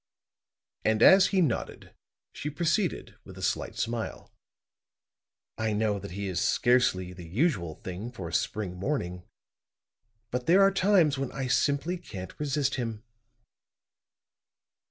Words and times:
And 0.83 1.03
as 1.03 1.27
he 1.27 1.41
nodded, 1.41 1.93
she 2.33 2.49
proceeded 2.49 3.17
with 3.23 3.37
a 3.37 3.43
slight 3.43 3.75
smile. 3.75 4.33
"I 5.59 5.73
know 5.73 5.99
that 5.99 6.09
he 6.17 6.27
is 6.27 6.41
scarcely 6.41 7.13
the 7.13 7.27
usual 7.27 7.75
thing 7.75 8.11
for 8.11 8.27
a 8.27 8.33
spring 8.33 8.75
morning. 8.77 9.21
But 10.31 10.47
there 10.47 10.63
are 10.63 10.71
times 10.73 11.19
when 11.19 11.31
I 11.31 11.45
simply 11.45 11.99
can't 11.99 12.33
resist 12.39 12.77
him." 12.81 13.03